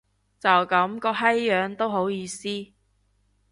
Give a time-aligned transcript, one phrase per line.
[0.39, 2.49] 就噉個閪樣都好意思